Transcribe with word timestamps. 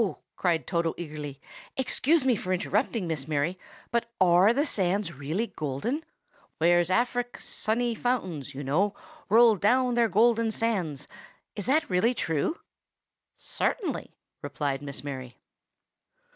cried 0.35 0.65
Toto 0.65 0.95
eagerly, 0.97 1.39
"excuse 1.77 2.25
me 2.25 2.35
for 2.35 2.51
interrupting, 2.51 3.05
Miss 3.05 3.27
Mary; 3.27 3.59
but 3.91 4.09
are 4.19 4.51
the 4.51 4.65
sands 4.65 5.13
really 5.13 5.53
golden? 5.55 6.03
'Where 6.57 6.83
Afric's 6.91 7.45
sunny 7.47 7.93
fountains,' 7.93 8.55
you 8.55 8.63
know, 8.63 8.95
'roll 9.29 9.57
down 9.57 9.93
their 9.93 10.09
golden 10.09 10.49
sands,'—is 10.49 11.67
that 11.67 11.87
really 11.87 12.15
true?" 12.15 12.59
"Certainly," 13.35 14.09
replied 14.41 14.81
Miss 14.81 15.03
Mary. 15.03 15.37